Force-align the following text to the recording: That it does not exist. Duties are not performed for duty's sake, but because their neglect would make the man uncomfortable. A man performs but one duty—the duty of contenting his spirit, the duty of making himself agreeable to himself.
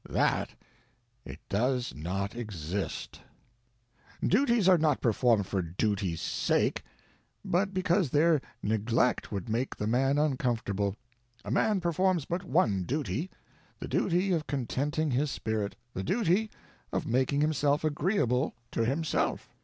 That 0.09 0.55
it 1.25 1.37
does 1.47 1.93
not 1.95 2.33
exist. 2.35 3.21
Duties 4.25 4.67
are 4.67 4.79
not 4.79 4.99
performed 4.99 5.45
for 5.45 5.61
duty's 5.61 6.19
sake, 6.19 6.81
but 7.45 7.71
because 7.71 8.09
their 8.09 8.41
neglect 8.63 9.31
would 9.31 9.47
make 9.47 9.75
the 9.75 9.85
man 9.85 10.17
uncomfortable. 10.17 10.95
A 11.45 11.51
man 11.51 11.81
performs 11.81 12.25
but 12.25 12.43
one 12.43 12.81
duty—the 12.81 13.87
duty 13.87 14.31
of 14.31 14.47
contenting 14.47 15.11
his 15.11 15.29
spirit, 15.29 15.75
the 15.93 16.03
duty 16.03 16.49
of 16.91 17.05
making 17.05 17.41
himself 17.41 17.83
agreeable 17.83 18.55
to 18.71 18.83
himself. 18.83 19.51